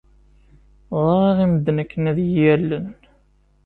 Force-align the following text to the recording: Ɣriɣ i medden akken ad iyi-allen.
Ɣriɣ 1.05 1.37
i 1.45 1.47
medden 1.51 1.81
akken 1.83 2.09
ad 2.11 2.17
iyi-allen. 2.25 2.87